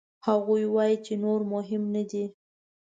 [0.27, 2.25] هغوی وايي چې نور مهم نه دي.